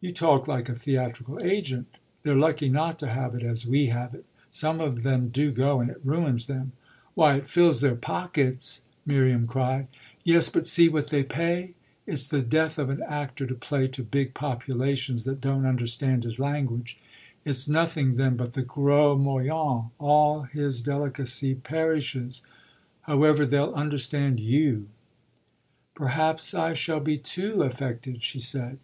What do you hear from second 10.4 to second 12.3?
but see what they pay. It's